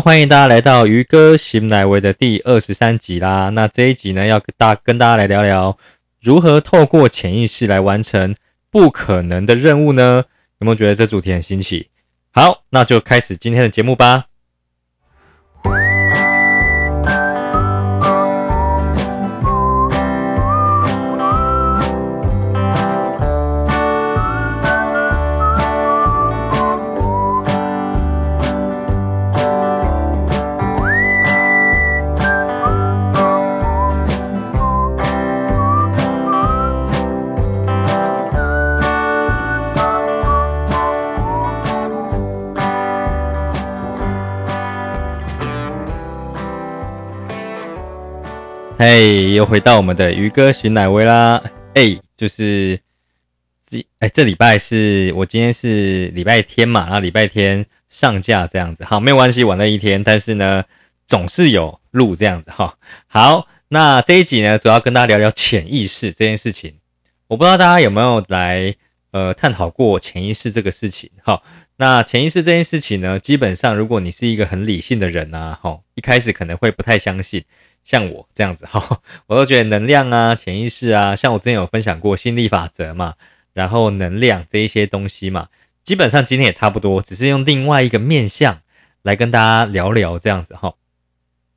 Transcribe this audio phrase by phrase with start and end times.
[0.00, 3.50] 欢迎大家来到鱼哥醒奶维的第二十三集啦。
[3.50, 5.78] 那这一集呢，要大跟大家来聊聊
[6.20, 8.34] 如何透过潜意识来完成
[8.70, 10.24] 不可能的任务呢？
[10.58, 11.88] 有没有觉得这主题很新奇？
[12.32, 14.26] 好，那就开始今天的节目吧。
[49.04, 51.38] 哎又回到我们的鱼哥寻奶威啦！
[51.74, 52.80] 哎，就是
[53.62, 60.64] 这哎，这礼拜是我今天是礼拜天嘛，那礼拜天上架这样子，好，没有关系，晚了一天，但是呢，
[61.06, 62.78] 总是有录这样子哈。
[63.06, 66.76] 好，那这一集呢，主要跟大家聊聊潜意识这件事情。
[67.26, 68.74] 我不知道大家有没有来
[69.10, 71.10] 呃探讨过潜意识这个事情。
[71.22, 71.42] 好，
[71.76, 77.44] 那潜意识这件事情呢，基本上如果你是一个很理性的人呐，哈，一开始可能会不太相信。
[77.84, 83.14] 像我这样子哈， 我都觉得能量啊、潜意识啊，像我之前有分享过心理法则嘛，
[83.52, 85.48] 然后能量这一些东西嘛，
[85.84, 88.62] 基本上今天也差不多，只是用另外一个面向
[89.02, 90.74] 来跟大家聊聊这样子哈。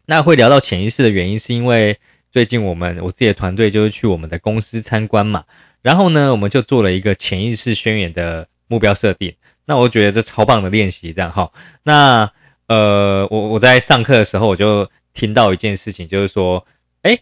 [0.05, 1.97] 那会聊到潜意识的原因，是因为
[2.29, 5.45] 最近我们我自己的团队就是去我们的公司参观嘛，
[5.81, 9.33] 然后呢，我们就做了一个潜意识宣言的目标设定。
[9.65, 11.49] 那我觉得这超棒的练习，这样哈。
[11.83, 12.29] 那
[12.67, 14.89] 呃，我我在上课的时候我就。
[15.17, 16.63] 听到一件事情，就是说，
[17.01, 17.17] 哎，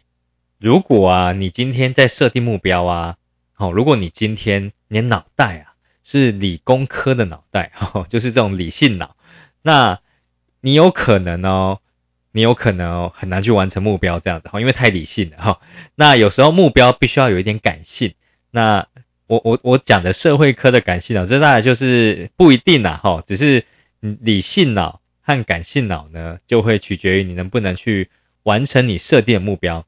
[0.59, 3.15] 如果啊，你今天在设定目标啊，
[3.53, 9.15] 好，如果你今天你脑袋啊是理工科的脑袋，哈， 就是这种理性脑，
[9.61, 9.97] 那
[10.59, 11.79] 你有可能哦，
[12.33, 15.61] 你有可能哦，很难去完成目标这样子哈，因为太理性了哈。
[15.95, 18.13] 那有时候目标必须要有一点感性。
[18.51, 18.85] 那
[19.27, 23.63] 我我我讲的社会科的感性脑，这大概就是不一定啦哈，只是
[24.01, 24.99] 理性脑。
[25.25, 28.09] 和感性脑呢，就会取决于你能不能去
[28.43, 29.85] 完成你设定的目标。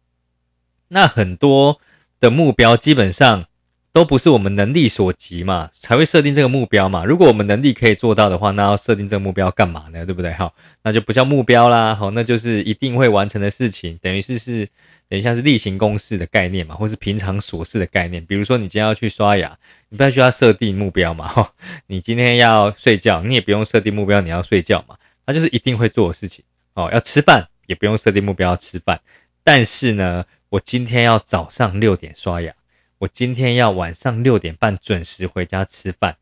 [0.87, 1.79] 那很多
[2.19, 3.45] 的目标基本上
[3.93, 7.03] 都不是我们能力所及嘛，才会设定这个目标嘛。
[7.05, 10.05] 如果我们能力可以做到的话，那要设定这个目标干嘛呢？
[10.05, 10.31] 对不对？
[10.33, 10.53] 好，
[10.83, 11.93] 那就不叫目标啦。
[11.93, 14.67] 好，那就是一定会完成的事情，等于是是
[15.09, 18.23] 等于像是例行公事的概念嘛，或是平常琐事的概念。
[18.25, 19.57] 比如说你今天要去刷牙，
[19.89, 21.27] 你不要需要设定目标嘛。
[21.27, 21.51] 哈，
[21.87, 24.95] 你今天要睡觉，你也不用设定目标，你要睡觉嘛。
[25.27, 26.43] 那就是一定会做的事情
[26.73, 26.89] 哦。
[26.91, 28.99] 要吃饭也不用设定目标要吃饭，
[29.43, 32.51] 但是呢，我今天要早上六点刷牙，
[32.97, 36.17] 我今天要晚上六点半准时回家吃饭。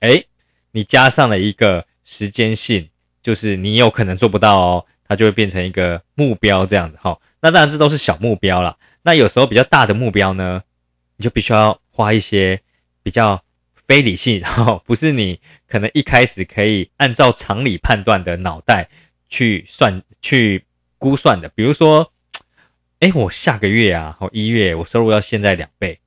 [0.00, 0.26] 诶，
[0.70, 2.88] 你加上了一个时间性，
[3.20, 7.18] 就是你有可能做不到哦，它就会变成一个目标这样子哈。
[7.40, 8.76] 那当然这都是小目标了。
[9.02, 10.62] 那有时候比较大的目标呢，
[11.16, 12.60] 你就必须要花一些
[13.02, 13.42] 比较。
[13.90, 18.88] 非理性，然后不是你可能一开始可以按照常理判断的脑袋
[19.28, 20.64] 去算、去
[20.96, 21.48] 估算的。
[21.56, 22.12] 比如说，
[23.00, 25.98] 哎，我下个月啊，哦一月我收入要现在两倍，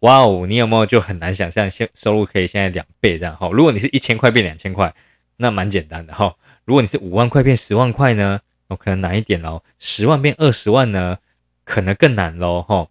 [0.00, 3.36] 哇哦，你有没有就很难想象现收入可以现在两倍这样？
[3.36, 4.92] 哈，如果你是一千块变两千块，
[5.36, 6.34] 那蛮简单的哈。
[6.64, 9.62] 如果你是五万块变十万块呢，哦，可能难一点喽。
[9.78, 11.18] 十万变二十万呢，
[11.62, 12.88] 可能更难喽，哈。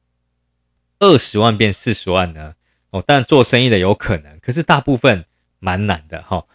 [0.99, 2.55] 二十万变四十万呢？
[2.91, 5.25] 哦，但做生意的有可能，可是大部分
[5.59, 6.45] 蛮难的哈。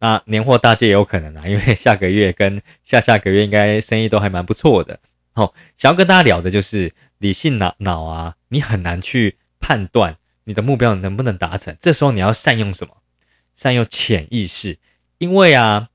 [0.00, 4.98] 那年货大街也有可能啊，因为下个月跟下下个月应该生意都还蛮不错的。
[5.32, 11.76] 好，想要跟大家聊的就是理性脑脑啊，你很难去判断你的目标能不能达成。
[11.78, 12.96] 这时候你要善用什么？
[13.54, 14.78] 善用潜意识，
[15.18, 15.90] 因为啊，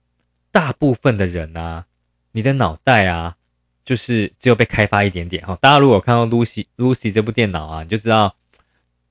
[0.52, 1.85] 大部分的人啊，
[2.31, 3.35] 你的脑袋啊，
[3.84, 5.58] 就是只有被开发一点点哈。
[5.59, 8.36] 大家如果看到 Lucy Lucy 这部电脑啊，你就知道。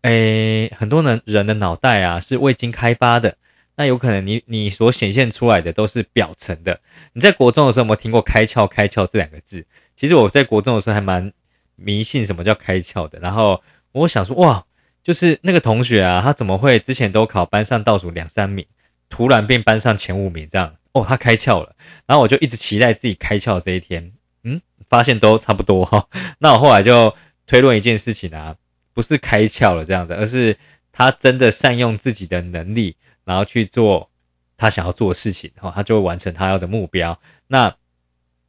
[0.03, 3.37] 诶，很多人人的脑袋啊是未经开发的，
[3.77, 6.79] 那有可能你你所显现出来的都是表层的。
[7.12, 9.67] 你在国中的时候有没有听过“开窍”“开窍”这两个字？
[9.97, 11.32] 其实我在国中的时候还蛮
[11.75, 13.19] 迷信什么叫开窍的。
[13.19, 13.61] 然后
[13.93, 14.65] 我想说，哇，
[15.03, 18.65] 就是那个同学啊，他怎么会之前都考班上倒数两三名，
[19.09, 20.76] 突然变班上前五名这样？
[20.93, 21.75] 哦，他开窍了。
[22.06, 24.12] 然后我就一直期待自己开窍这一天。
[24.44, 26.06] 嗯，发现都差不多哈。
[26.38, 27.12] 那我后来就
[27.47, 28.55] 推论一件事情啊。
[28.96, 30.56] 不是开窍了这样子，而是
[30.90, 32.96] 他真的善用自己的能力，
[33.26, 34.08] 然后去做
[34.56, 37.20] 他想要做的事情，然后他就会完成他要的目标。
[37.48, 37.76] 那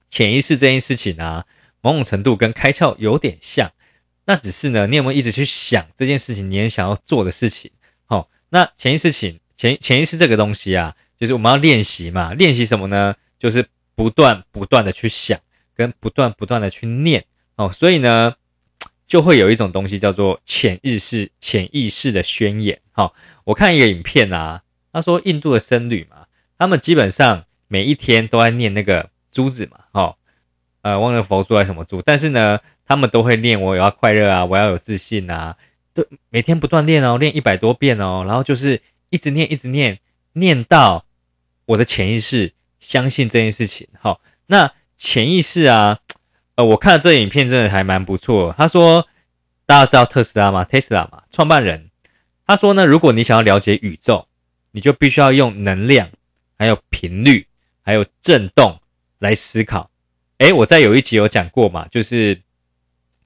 [0.10, 1.44] 潜意识这件事情呢，
[1.82, 3.70] 某种程度跟开窍有点像，
[4.24, 7.70] 那只是呢，你有没有一直去想这件事情，你也想要做的事情？
[8.06, 13.14] 好，那潜意识、潜潜潜意识这个东西啊，就是我们要练习嘛，练习什么呢？
[13.38, 15.38] 就是不断不断的去想，
[15.76, 17.26] 跟不断不断的去念
[17.58, 18.36] 哦，所以呢，
[19.08, 22.80] 就会有一种东西叫做潜意识潜意识的宣言。
[22.92, 23.14] 好，
[23.46, 24.62] 我看一个影片啊，
[24.92, 26.28] 他说印度的僧侣嘛，
[26.58, 30.16] 他们基本上每一天都在念那个珠子嘛，哦，
[30.82, 35.56] 呃，忘了佛珠还是什么珠，但是呢，他们都会念我要快乐啊，我要有自信啊，
[35.94, 40.00] 都每天不断练哦，练一百多遍哦，然后就是一直念一直念，
[40.34, 41.06] 念到
[41.66, 42.54] 我的潜意识。
[42.80, 45.98] 相信这件事情，哈，那潜意识啊，
[46.58, 48.54] 呃，我看了这影片真的还蛮不错。
[48.58, 49.08] 他说，
[49.66, 51.90] 大家知道特斯拉吗？Tesla 嘛，创办人
[52.46, 54.28] 他说呢，如果你想要了解宇宙，
[54.72, 56.10] 你就必须要用能量、
[56.60, 57.48] 还有频率、
[57.82, 58.80] 还有震动
[59.20, 59.90] 来思考。
[60.40, 62.42] 诶，我在有一集有讲过嘛，就是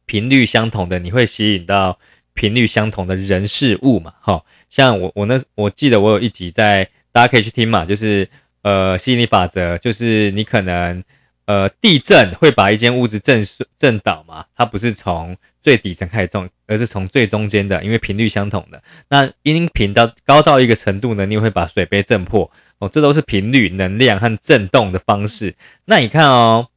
[0.06, 1.98] 频率相同的，你会吸引到
[2.34, 4.14] 频率相同的人事物嘛。
[4.22, 8.30] 哈，像我我那我记得我有一集在，大家可以去听嘛，就是。
[8.64, 11.04] 呃，吸引力法则就是你可能，
[11.52, 13.46] 呃，地震会把一间屋子震
[13.78, 14.46] 震倒嘛？
[14.56, 18.82] 它不是从最底层开始震，而是从最中间的，因为频率相同的。
[19.10, 22.50] 那音频到高到一个程度呢，你会把水杯震破
[22.80, 22.88] 哦。
[22.88, 25.54] 这都是频率、能量和震动的方式。
[25.84, 26.70] 那你看哦，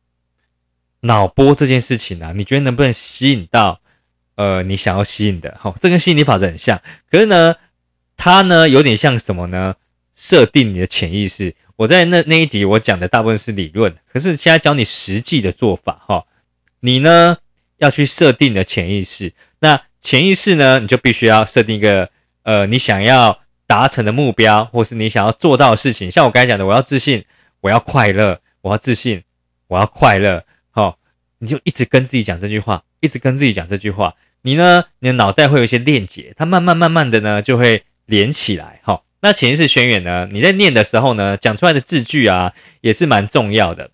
[1.03, 3.81] 脑波这件事情啊，你觉得能不能吸引到
[4.35, 5.56] 呃你想要吸引的？
[5.62, 7.55] 哦，这跟吸引力法则很像，可是呢，
[8.17, 9.77] 它呢有点像什么呢？
[10.17, 11.55] 设定你的潜意识。
[11.76, 16.25] 我在那那一集我讲的大部分是理论，可是现在教你实际的做法哈。
[16.81, 17.37] 你呢
[17.79, 22.09] 要去设定的潜意识，那潜意识呢你就必须要设定一个
[22.44, 26.11] 呃你想要达成的目标，或是你想要做到的事情。
[26.11, 27.25] 像我刚才讲的，我要自信，
[27.61, 29.25] 我要快乐，我要自信，
[29.67, 30.44] 我要快乐。
[30.70, 30.99] 好，
[31.38, 34.15] 你就一直跟自己讲这句话，一直跟自己讲这句话。
[34.43, 38.81] 你呢，你的脑袋会有一些链接，它慢慢慢慢的呢就会连起来。
[38.85, 39.00] 哈。
[39.25, 40.29] 那潜意识宣言呢？
[40.31, 43.91] 你在念的时候呢，讲出来的字句啊，也是蛮重要的。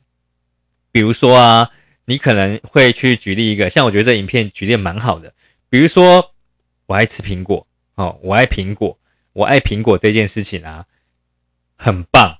[0.90, 1.70] 比如说啊，
[2.06, 5.32] 你可能会去举例一个，像我觉得这影片举例蛮好的。
[5.68, 6.32] 比如说，
[6.86, 8.98] 我爱吃苹果，哦，我爱苹果，
[9.32, 10.86] 我爱苹果这件事情啊，
[11.76, 12.38] 很棒。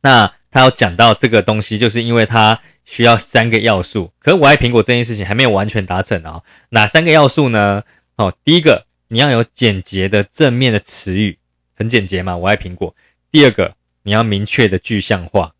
[0.00, 4.10] 那他要讲到这个东西，就是因为他需要三个要素。
[4.20, 6.40] 可是我爱苹果这件事情还没有完全达成啊。
[6.70, 7.82] 哪三个要素呢？
[8.16, 11.36] 哦，第一个，你要有简洁的正面的词语。
[11.74, 12.94] 很简洁嘛，我爱苹果。
[13.30, 15.54] 第二个，你要明确的具象化。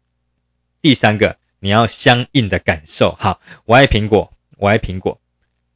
[0.80, 3.16] 第三个，你要相应的感受。
[3.18, 5.20] 好，我爱苹果，我爱苹果。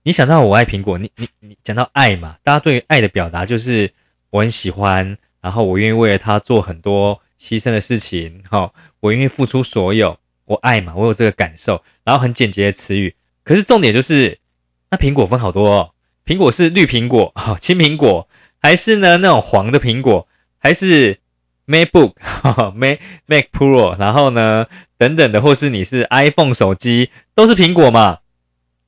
[0.04, 2.38] 你想到我爱苹果，你你你讲到爱嘛？
[2.44, 3.92] 大家对于爱的表达就是
[4.30, 8.42] 我很喜欢，然后我愿意为了他做很多牺牲的事情。
[8.48, 11.82] 好，我愿意付出所有，我爱嘛，我有这个感受。
[12.04, 14.38] 然后很简洁的词语，可是重点就是，
[14.90, 15.94] 那苹果分好多哦。
[16.24, 18.28] 苹果是绿苹果，哈，青苹果。
[18.60, 20.27] 还是呢，那种黄的苹果，
[20.68, 21.18] 还是
[21.66, 22.12] MacBook、
[22.76, 24.66] Mac Mac Pro，然后呢，
[24.98, 28.18] 等等的，或是你是 iPhone 手机，都是苹果嘛？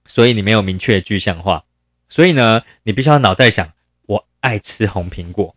[0.05, 1.65] 所以你没有明确具象化，
[2.07, 3.73] 所以呢，你必须要脑袋想，
[4.05, 5.57] 我爱吃红苹果，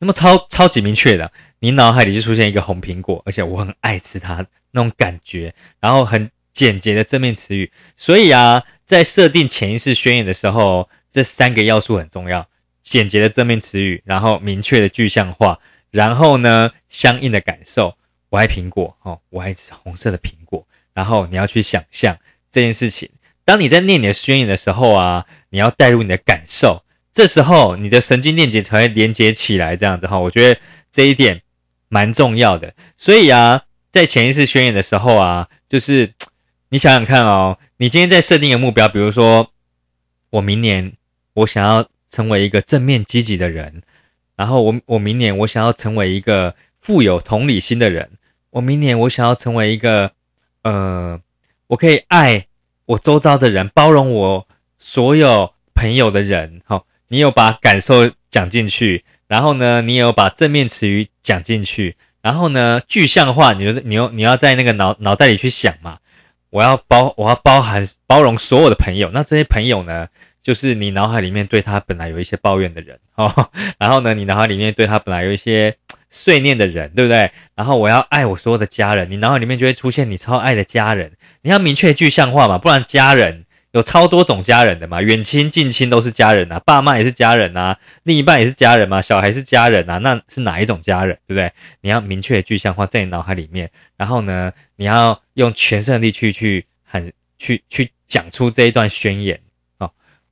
[0.00, 7.72] 那么超超级明确的，你脑海里就出现一个红苹果，而且我很爱吃它那种感觉，然后很简洁的正面词语。
[7.96, 12.46] 所以啊，在设定潜意识宣言的时候，这三个要素很重要。
[12.86, 15.58] 简洁的正面词语，然后明确的具象化，
[15.90, 17.96] 然后呢，相应的感受。
[18.28, 20.64] 我爱苹果，哦，我爱吃红色的苹果。
[20.94, 22.16] 然后你要去想象
[22.48, 23.10] 这件事情。
[23.44, 29.76] 当你在念你的宣言的时候啊，你要带入你的感受，这时候你的神经链接才会连接起来。
[29.76, 30.60] 这样子哈，我觉得
[30.92, 31.42] 这一点
[31.88, 32.72] 蛮重要的。
[32.96, 36.14] 所以啊，在潜意识宣言的时候啊，就是
[36.68, 39.50] 你想想看哦，你今天在设定一个目标，比如说
[40.30, 40.92] 我明年
[41.34, 41.88] 我想要。
[42.08, 43.82] 成为一个正面积极的人，
[44.36, 48.10] 然后我我明年我想要成为一个富有同理心的人，
[48.50, 50.12] 我明年我想要成为一个
[50.62, 51.20] 呃，
[51.66, 52.46] 我可以爱
[52.86, 54.48] 我周遭的人，包容我
[54.78, 56.62] 所有朋友的人。
[56.64, 65.98] 好，你有把感受讲进去，然后呢，你有把正面词语讲进去，然后呢，具象化，你就你要你要在那个脑脑袋里去想嘛，
[66.50, 70.08] 我要包我要包含包容所有的朋友，那这些朋友呢？
[70.46, 73.50] 就是你脑海里面对他本来有一些抱怨的人 哦，
[73.80, 75.76] 然后呢，你脑海里面对他本来有一些
[76.08, 77.28] 碎念的人，对不对？
[77.56, 81.10] 然后我要爱我所有的家人，你脑海里面就会出现你超爱的家人。
[81.42, 91.50] 你要明确具象化嘛，不然家人有超多种家人的嘛，远亲近亲都是家人啊，爸妈也是家人啊，另一半也是家人嘛，小孩是家人啊，那是哪一种家人，对不对？
[91.80, 99.40] 你要明确具象化在你脑海里面，然后呢，你要用全身的力去去很去去讲出这一段宣言。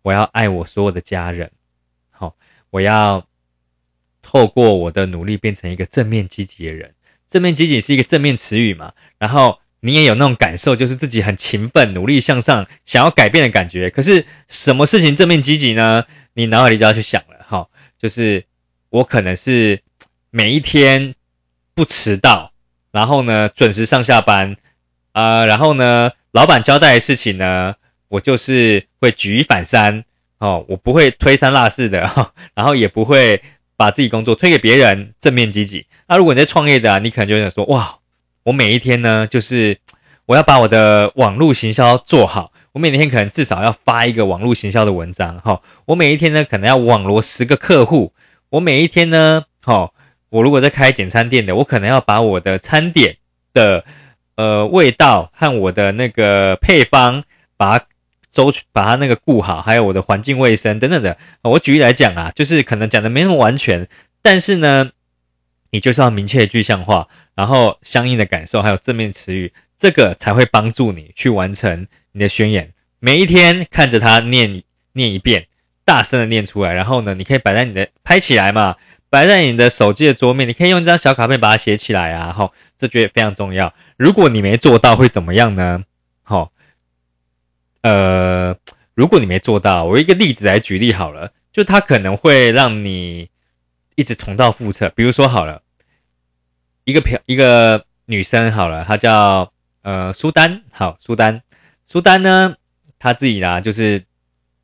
[0.04, 1.50] 我要爱我所有的家人，
[2.10, 2.36] 好，
[2.68, 3.26] 我要
[4.20, 6.92] 透过我的努力变成一个正面积极的人。
[7.26, 13.88] 正面积极是一个正面词语嘛，然后你也有那种感受，就是自己很勤奋、努力向上、想要改变的感觉。
[13.88, 16.04] 可是什么事情正面积极呢？
[16.34, 17.66] 你脑海里就要去想了哈，
[17.98, 18.44] 就是
[18.90, 19.80] 我可能是
[20.30, 21.14] 每一天
[21.74, 22.52] 不迟到，
[22.92, 24.56] 然后呢准时上下班，
[25.12, 27.74] 啊，然后呢老板交代的事情呢，
[28.08, 30.04] 我就是会举一反三
[30.38, 32.00] 哦，我不会推三落四的，
[32.54, 33.40] 然后也不会
[33.76, 35.86] 把自己工作推给别人，正面积极。
[36.08, 37.98] 那如果你在创业的，你可能就想说，哇，
[38.44, 39.78] 我每一天呢，就是
[40.26, 42.52] 我要把我的网络行销做好。
[42.72, 45.62] 我每天可能至少要发一个网络行销的文章，哈。
[45.86, 48.12] 我每一天呢，可能要网罗十个客户。
[48.50, 49.92] 我每一天呢，哈，
[50.28, 53.16] 我如果在开简餐店的，我可能要把我的餐点
[53.52, 53.84] 的
[54.34, 57.22] 呃味道和我的那个配方，
[57.56, 57.80] 把
[58.34, 61.16] 周把它那个顾好，还有我的环境卫生等等的。
[61.42, 63.88] 我举例来讲啊，就是可能讲的没那么完全，
[64.20, 64.90] 但是呢，
[65.70, 71.86] 你就是要明确具象化，然后相应的感受，还有正面词语，这个才会帮助你去完成。
[72.10, 74.62] 你的宣言，每一天看着它念
[74.94, 75.46] 念一遍，
[75.84, 78.76] 大声的念出来，然后呢，你可以摆在你的拍起来嘛，
[79.10, 83.72] 摆在你的手机的桌面，你可以用一张小卡片把它写起来啊，哈，这觉得非常重要。
[83.96, 85.82] 如果你没做到会怎么样呢？
[86.22, 86.52] 好，
[87.84, 88.56] 呃，
[88.94, 93.28] 如果你没做到，我一个例子来举例好了，就它可能会让你
[93.94, 94.88] 一直重蹈覆辙。
[94.96, 95.60] 比如说好了，
[96.84, 101.42] 一个漂一个女生好了，她叫呃苏丹，好苏丹。
[101.84, 102.56] 苏丹呢，
[102.98, 104.02] 她自己啦，就是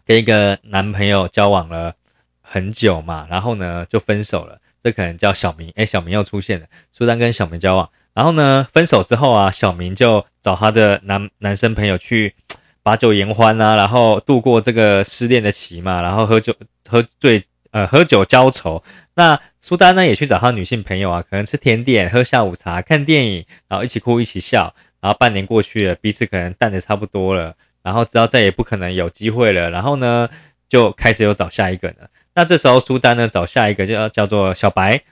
[0.07, 1.95] 跟一个男朋友交往了
[2.41, 4.59] 很久嘛，然后呢就分手了。
[4.83, 6.67] 这可能叫小明，哎，小明又出现了。
[6.91, 12.35] 苏丹跟小明交往，然后呢分手之后啊，小明就找他的男男生朋友去
[12.83, 16.55] 把酒言欢啊，然后度过这个失恋的期嘛，然后喝酒
[16.89, 18.83] 喝醉，呃，喝酒浇愁。
[19.15, 24.75] 那苏丹呢也去找他女性朋友啊，可能吃甜点、喝下午茶、看电影，然后一起哭一起笑。
[25.01, 30.29] 然后半年过去了，彼此可能淡的差不多了，然后知道再也不可能有机会了，然后呢，
[30.69, 32.11] 就开始又找下一个了。
[32.35, 35.03] 那这时候苏丹呢找下一个叫叫做小白，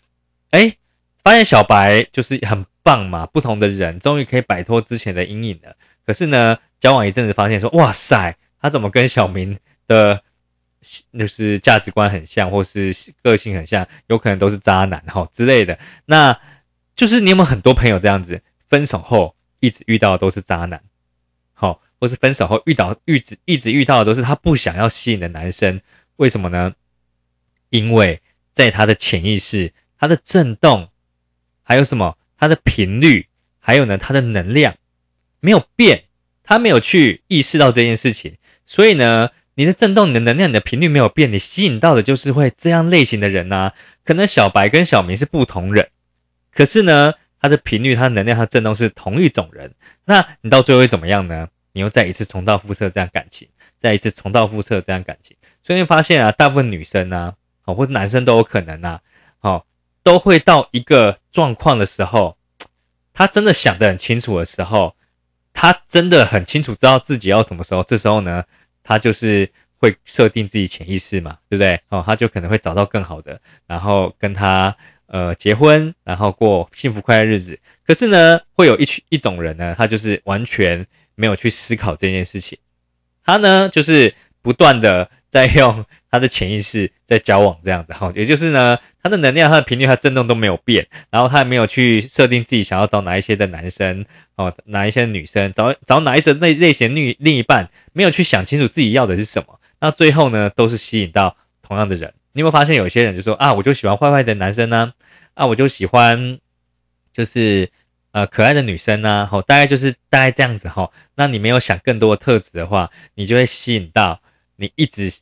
[0.51, 0.77] 哎，
[1.25, 5.75] 发现小白就是很棒嘛，不同的人终于可以摆脱之前的阴影了。
[6.05, 10.23] 可是呢，交往一阵子发现说，哇塞，他怎么跟小明的，
[11.19, 15.79] 就是价值观很像，或是个性很像，有可能都是渣男哈之类的。
[16.07, 16.39] 那
[16.95, 19.35] 就是你有没有很多朋友这样子，分手后？
[19.61, 20.81] 一直遇到的都是渣男，
[21.53, 25.81] 好，或是分手后遇到一直一直遇到的都是他不想要吸引的男生，
[26.15, 26.73] 为什么呢？
[27.71, 30.91] 因为在他的潜意识，他的震动，
[31.65, 33.27] 还有什么，他的频率，
[33.59, 34.77] 还有呢，他的能量
[35.41, 36.05] 没有变，
[36.49, 43.73] 他没有去意识到这件事情，所以呢，你的震动、你的能量、你的频率没有变，你吸引到的就是会这样类型的人呐。
[44.03, 45.91] 可能小白跟小明是不同人，
[46.51, 47.13] 可是呢。
[47.41, 49.73] 他的频率、他的能量、他震动是同一种人，
[50.05, 51.47] 那你到最后会怎么样呢？
[51.71, 53.47] 你又再一次重蹈覆辙这样感情，
[53.79, 57.33] 再一次重蹈覆辙这样感情，所以你发现啊，大部分女生呢，
[57.65, 59.01] 哦，或者男生都有可能啊，
[59.39, 59.65] 哦，
[60.03, 62.37] 都会到一个状况的时候，
[63.15, 64.97] 他真的想得很清楚的时候，
[65.61, 68.45] 他真的很清楚知道自己要什么时候，这时候呢，
[68.85, 71.81] 他就是会设定自己潜意识嘛，对不对？
[71.89, 74.77] 哦，他就可能会找到更好的，然后跟他。
[75.11, 82.59] 呃，结婚然后过幸福快乐日子，可是呢，会有一群一种人呢，他就是完全没有去思考这件事情，
[83.25, 88.77] 他呢就是不断的在用他的潜意识在交往这样子，哈，也就是呢，
[89.09, 94.05] 他的能量、他的频率、他震动都没有变，然后他也没有去设定自己想要找哪一些的男生
[94.37, 102.13] 哦，哪一些女生，找找哪一些类类型女另一半，没有去想清楚自己要的是什么，那最后呢，都是吸引到同样的人。
[102.33, 104.93] 你有没有发现有些人就说啊，我就喜欢坏坏的男生呢，
[105.35, 106.39] 啊，我就喜欢
[107.13, 107.71] 就是
[108.13, 110.91] 呃可爱的女生呢，吼，大概就是大概这样子哈。
[111.17, 114.21] 那你没有想更多的特质的话，你就会吸引到
[114.57, 115.13] 你一直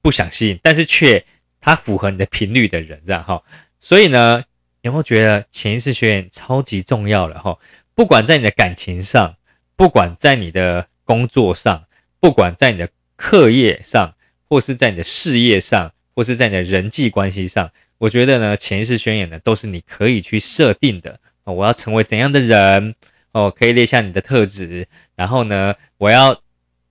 [0.00, 1.22] 不想吸引，但是却
[1.62, 3.42] 他符合你的频率的人，这样哈。
[3.80, 4.44] 所以呢，
[4.82, 7.56] 有没有觉得潜意识学员超级重要了哈？
[7.94, 9.34] 不管在你的感情上，
[9.76, 11.84] 不管在你的工作上，
[12.20, 14.14] 不管在你的课业上，
[14.46, 15.90] 或是在你的事业上。
[16.14, 21.54] 或是在你的人际关系上，我觉得呢，潜意识宣言呢，都是你可以去设定的哦。
[21.54, 22.94] 我要成为怎样的人
[23.32, 23.50] 哦？
[23.50, 26.38] 可以列下你的特质，然后呢，我要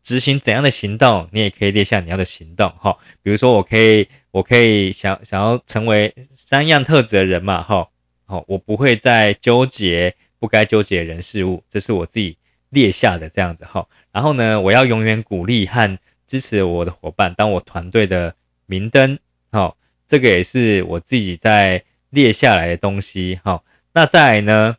[0.01, 2.97] 执行怎样的行动，你也可以列下你要的行动哈。
[3.21, 7.87] 比如说，我可以，我可以想想要成为三样特质的人嘛哈。
[8.25, 12.37] 好，我不会再纠结不该纠结的人事物，这是我自己
[12.69, 13.87] 列下的这样子哈。
[14.11, 18.35] 然后呢，我要永远鼓励和支持我的伙伴，当我团队的。
[18.67, 19.19] 明灯，
[19.51, 19.75] 好，
[20.07, 24.77] 这个也是我自己在列下来的东西，好，那再来呢，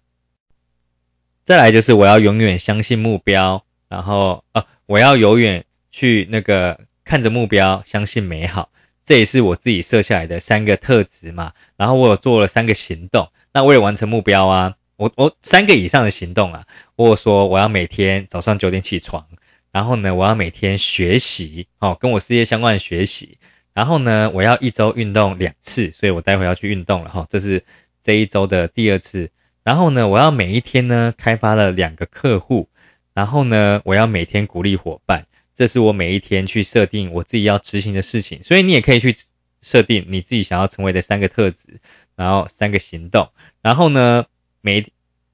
[1.44, 8.70] 再来就是我要永远相信目标，然后呃，我要永远去那个看着目标，相信美好，
[9.04, 11.52] 这也是我自己设下来的三个特质嘛。
[11.76, 16.64] 然后我有做了三个行动，那为了完成目标啊，我我三个以上的行动啊，
[16.96, 19.26] 我说我要每天早上九点起床，
[19.72, 23.38] 然后呢，我要每天学习，哦，跟我事业相关的学习，
[23.74, 27.64] 然后呢，我要一周运动两次，所以我待会要去运动了哈，这是
[28.02, 29.30] 这一周的第二次。
[29.64, 32.68] 然后呢，我要每一天呢开发了两个客户，
[33.14, 38.42] 然后呢，我要每天鼓励伙伴，这是我每一天去设定我自己要执行的事情。
[38.42, 39.14] 所以你也可以去
[39.60, 41.80] 设定你自己想要成为的三个特质，
[42.16, 43.28] 然后三个行动。
[43.60, 44.24] 然后呢，
[44.60, 44.84] 每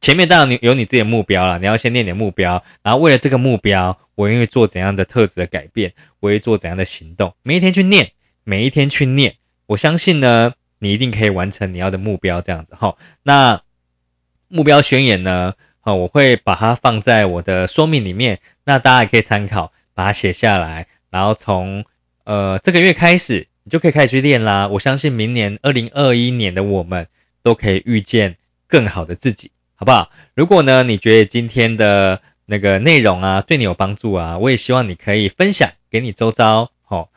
[0.00, 8.12] 前面当然你有你自己的目标了，你要先念你的目标，然后为了这个目标，我愿意做怎样的特质的改变，我会做怎样的行动，每一天去念，
[8.44, 12.40] 每一天去念，我相信呢，你一定可以完成你要的目标。
[12.40, 13.60] 这样子哈，那。
[14.50, 15.52] 目标宣言呢？
[15.80, 21.84] 好，我会把它放在我的说明里面，那大家也可以参考，把它写下来，然后从
[22.22, 24.68] 呃这个月开始，你就可以开始去练啦。
[24.68, 27.08] 我相信明年二零二一年的我们
[27.42, 28.36] 都可以遇见
[28.68, 30.08] 更好的自己，好不好？
[30.34, 37.10] 如果呢，你觉得今天的那个内容啊对你有帮助啊，我也希望你可以分享给你周遭，好，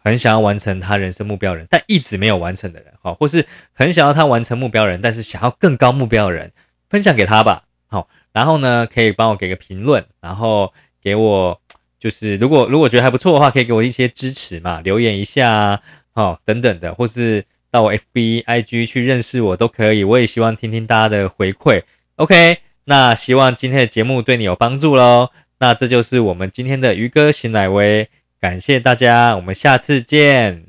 [0.00, 6.52] 很想要完成他人生目标人，但一直没有完成的人，好，或是很想要他完成目标人，但是想要更高目标的人。
[6.88, 10.72] 分享给他吧，好，然后呢，可以帮我给个评论，然后
[11.02, 11.59] 给我
[12.00, 15.80] 就是如果如果觉得还不错的话，可以给我一些支持嘛，留言一下，
[16.12, 21.82] 好，等等的，或是到 FB IG 去认识我都可以，我也希望听听大家的回馈。
[22.16, 25.28] OK，那希望今天的节目对你有帮助喽。
[25.58, 28.08] 那这就是我们今天的鱼哥邢乃威，
[28.40, 30.64] 感谢大家，我们下次见。